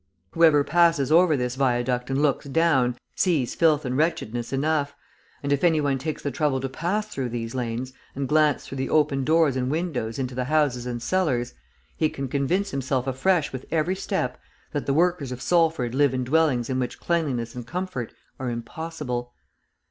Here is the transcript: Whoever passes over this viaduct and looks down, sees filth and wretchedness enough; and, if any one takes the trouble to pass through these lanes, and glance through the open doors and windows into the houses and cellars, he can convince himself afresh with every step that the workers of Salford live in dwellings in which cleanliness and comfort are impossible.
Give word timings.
Whoever 0.31 0.63
passes 0.63 1.11
over 1.11 1.37
this 1.37 1.53
viaduct 1.53 2.09
and 2.09 2.23
looks 2.23 2.47
down, 2.47 2.95
sees 3.13 3.53
filth 3.53 3.85
and 3.85 3.95
wretchedness 3.95 4.51
enough; 4.51 4.95
and, 5.43 5.53
if 5.53 5.63
any 5.63 5.79
one 5.79 5.99
takes 5.99 6.23
the 6.23 6.31
trouble 6.31 6.59
to 6.61 6.67
pass 6.67 7.07
through 7.07 7.29
these 7.29 7.53
lanes, 7.53 7.93
and 8.15 8.27
glance 8.27 8.65
through 8.65 8.77
the 8.79 8.89
open 8.89 9.23
doors 9.23 9.55
and 9.55 9.69
windows 9.69 10.17
into 10.17 10.33
the 10.33 10.45
houses 10.45 10.87
and 10.87 11.03
cellars, 11.03 11.53
he 11.95 12.09
can 12.09 12.27
convince 12.29 12.71
himself 12.71 13.05
afresh 13.05 13.53
with 13.53 13.65
every 13.69 13.95
step 13.95 14.39
that 14.71 14.87
the 14.87 14.93
workers 14.95 15.31
of 15.31 15.39
Salford 15.39 15.93
live 15.93 16.15
in 16.15 16.23
dwellings 16.23 16.67
in 16.67 16.79
which 16.79 16.99
cleanliness 16.99 17.53
and 17.53 17.67
comfort 17.67 18.11
are 18.39 18.49
impossible. 18.49 19.31